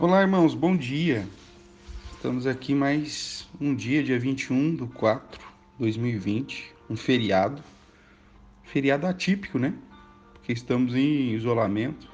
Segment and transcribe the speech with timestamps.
[0.00, 1.28] Olá, irmãos, bom dia.
[2.14, 7.62] Estamos aqui mais um dia, dia 21 do 4 de 2020, um feriado.
[8.64, 9.74] Feriado atípico, né?
[10.32, 12.08] Porque estamos em isolamento.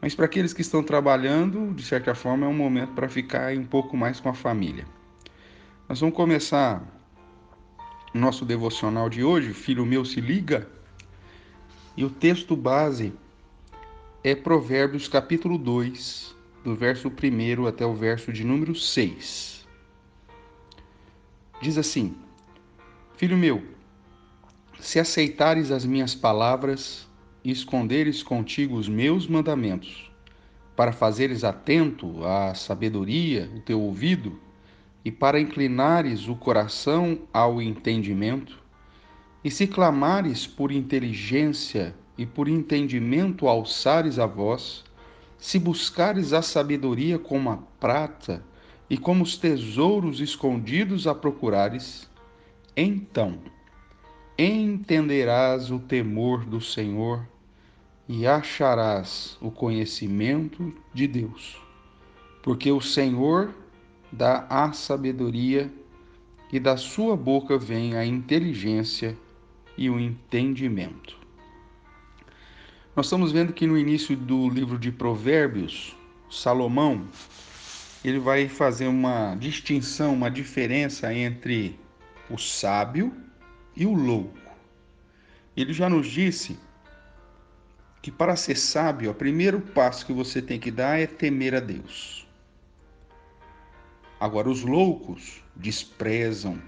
[0.00, 3.66] Mas para aqueles que estão trabalhando, de certa forma, é um momento para ficar um
[3.66, 4.86] pouco mais com a família.
[5.88, 6.80] Nós vamos começar
[8.14, 10.68] o nosso devocional de hoje, Filho meu se liga.
[11.96, 13.12] E o texto base
[14.22, 19.66] é Provérbios capítulo 2, do verso 1 até o verso de número 6.
[21.60, 22.16] Diz assim:
[23.16, 23.62] Filho meu,
[24.80, 27.06] se aceitares as minhas palavras
[27.44, 30.10] e esconderes contigo os meus mandamentos,
[30.74, 34.40] para fazeres atento à sabedoria o teu ouvido,
[35.04, 38.58] e para inclinares o coração ao entendimento,
[39.44, 44.82] e se clamares por inteligência e por entendimento alçares a voz,
[45.38, 48.44] se buscares a sabedoria como a prata
[48.88, 52.08] e como os tesouros escondidos a procurares,
[52.76, 53.38] então
[54.38, 57.26] entenderás o temor do Senhor
[58.08, 61.60] e acharás o conhecimento de Deus.
[62.42, 63.54] Porque o Senhor
[64.12, 65.72] dá a sabedoria
[66.52, 69.16] e da sua boca vem a inteligência
[69.76, 71.23] e o entendimento.
[72.96, 75.96] Nós estamos vendo que no início do livro de Provérbios,
[76.30, 77.08] Salomão,
[78.04, 81.76] ele vai fazer uma distinção, uma diferença entre
[82.30, 83.12] o sábio
[83.74, 84.38] e o louco.
[85.56, 86.56] Ele já nos disse
[88.00, 91.60] que para ser sábio, o primeiro passo que você tem que dar é temer a
[91.60, 92.28] Deus.
[94.20, 96.62] Agora, os loucos desprezam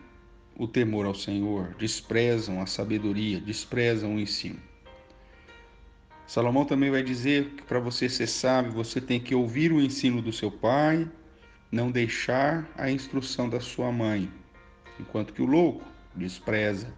[0.57, 4.59] o temor ao Senhor, desprezam a sabedoria, desprezam o ensino.
[6.27, 10.21] Salomão também vai dizer que para você ser sábio, você tem que ouvir o ensino
[10.21, 11.09] do seu pai,
[11.71, 14.31] não deixar a instrução da sua mãe,
[14.99, 15.85] enquanto que o louco
[16.15, 16.93] despreza.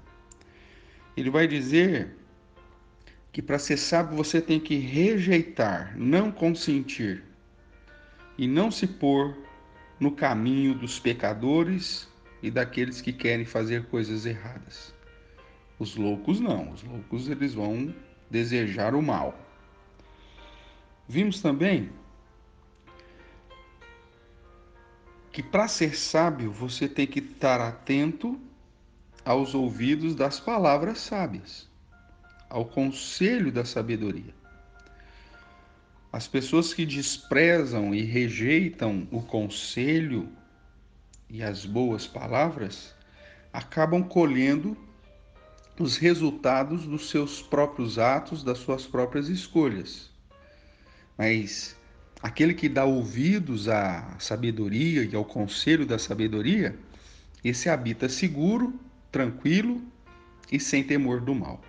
[1.16, 2.16] Ele vai dizer
[3.30, 7.22] que para ser sábio você tem que rejeitar, não consentir
[8.38, 9.36] e não se pôr
[10.00, 12.08] no caminho dos pecadores
[12.42, 14.94] e daqueles que querem fazer coisas erradas.
[15.78, 17.94] Os loucos não, os loucos eles vão
[18.30, 19.38] desejar o mal.
[21.08, 21.90] Vimos também
[25.32, 28.40] que para ser sábio você tem que estar atento
[29.24, 31.68] aos ouvidos das palavras sábias,
[32.48, 34.34] ao conselho da sabedoria.
[36.12, 40.28] As pessoas que desprezam e rejeitam o conselho
[41.28, 42.94] e as boas palavras
[43.52, 44.76] acabam colhendo
[45.82, 50.10] os resultados dos seus próprios atos, das suas próprias escolhas.
[51.16, 51.76] Mas
[52.22, 56.76] aquele que dá ouvidos à sabedoria e ao conselho da sabedoria,
[57.44, 58.78] esse habita seguro,
[59.10, 59.80] tranquilo
[60.50, 61.60] e sem temor do mal.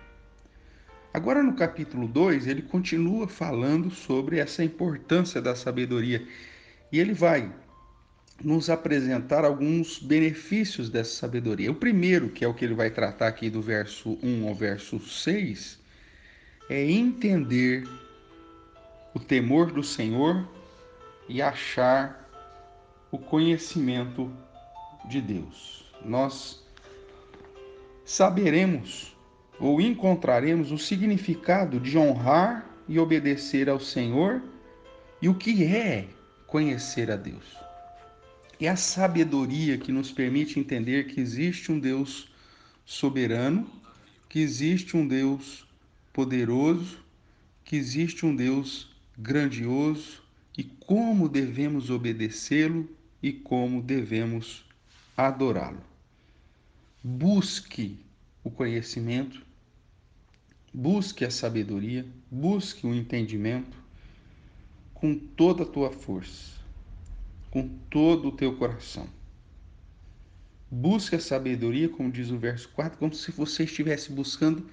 [1.12, 6.26] Agora, no capítulo 2, ele continua falando sobre essa importância da sabedoria
[6.92, 7.52] e ele vai
[8.42, 11.70] nos apresentar alguns benefícios dessa sabedoria.
[11.70, 14.98] O primeiro, que é o que ele vai tratar aqui do verso 1 ao verso
[14.98, 15.78] 6,
[16.68, 17.86] é entender
[19.14, 20.48] o temor do Senhor
[21.28, 22.28] e achar
[23.10, 24.32] o conhecimento
[25.08, 25.84] de Deus.
[26.04, 26.64] Nós
[28.04, 29.14] saberemos
[29.58, 34.42] ou encontraremos o significado de honrar e obedecer ao Senhor
[35.20, 36.06] e o que é
[36.46, 37.69] conhecer a Deus
[38.66, 42.30] é a sabedoria que nos permite entender que existe um Deus
[42.84, 43.66] soberano,
[44.28, 45.66] que existe um Deus
[46.12, 46.98] poderoso,
[47.64, 50.22] que existe um Deus grandioso
[50.58, 52.86] e como devemos obedecê-lo
[53.22, 54.64] e como devemos
[55.16, 55.82] adorá-lo.
[57.02, 57.98] Busque
[58.44, 59.40] o conhecimento,
[60.72, 63.78] busque a sabedoria, busque o entendimento
[64.92, 66.59] com toda a tua força
[67.50, 69.08] com todo o teu coração.
[70.70, 74.70] Busque a sabedoria, como diz o verso 4, como se você estivesse buscando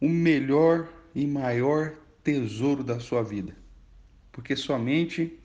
[0.00, 3.56] o melhor e maior tesouro da sua vida.
[4.30, 5.38] Porque somente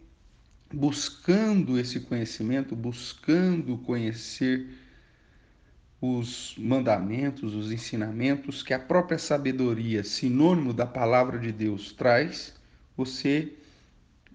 [0.73, 4.67] buscando esse conhecimento, buscando conhecer
[6.01, 12.53] os mandamentos, os ensinamentos que a própria sabedoria, sinônimo da palavra de Deus, traz,
[12.95, 13.53] você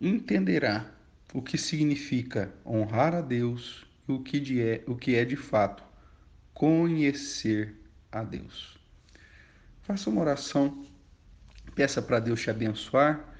[0.00, 0.90] entenderá
[1.34, 5.82] o que significa honrar a Deus e o que, é, o que é de fato
[6.54, 7.74] conhecer
[8.12, 8.78] a Deus.
[9.82, 10.86] Faça uma oração,
[11.74, 13.34] peça para Deus te abençoar,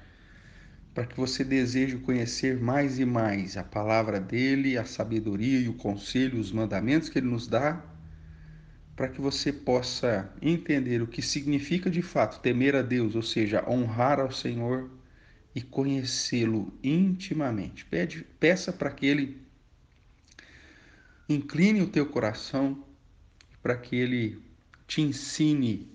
[0.93, 5.73] para que você deseje conhecer mais e mais a palavra dele, a sabedoria e o
[5.73, 7.81] conselho, os mandamentos que ele nos dá,
[8.93, 13.63] para que você possa entender o que significa de fato temer a Deus, ou seja,
[13.69, 14.89] honrar ao Senhor
[15.55, 17.85] e conhecê-lo intimamente.
[17.85, 19.41] Pede, peça para que ele
[21.29, 22.83] incline o teu coração,
[23.63, 24.43] para que ele
[24.85, 25.89] te ensine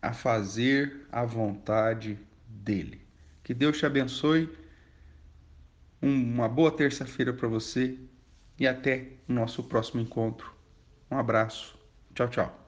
[0.00, 2.18] a fazer a vontade
[2.48, 3.02] dele.
[3.44, 4.48] Que Deus te abençoe.
[6.00, 7.98] Uma boa terça-feira para você
[8.58, 10.52] e até o nosso próximo encontro.
[11.10, 11.78] Um abraço.
[12.14, 12.63] Tchau, tchau.